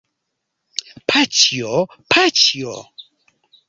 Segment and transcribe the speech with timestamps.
[1.13, 1.77] Paĉjo,
[2.17, 2.77] paĉjo!